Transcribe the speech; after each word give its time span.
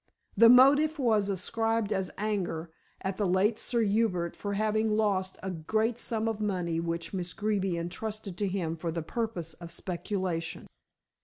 The 0.35 0.49
motive 0.49 0.97
was 0.97 1.29
ascribed 1.29 1.93
as 1.93 2.09
anger 2.17 2.71
at 3.01 3.17
the 3.17 3.27
late 3.27 3.59
Sir 3.59 3.81
Hubert 3.83 4.35
for 4.35 4.53
having 4.53 4.97
lost 4.97 5.37
a 5.43 5.51
great 5.51 5.99
sum 5.99 6.27
of 6.27 6.41
money 6.41 6.79
which 6.79 7.13
Miss 7.13 7.33
Greeby 7.33 7.77
entrusted 7.77 8.35
to 8.39 8.47
him 8.47 8.75
for 8.77 8.89
the 8.89 9.03
purpose 9.03 9.53
of 9.53 9.69
speculation." 9.71 10.65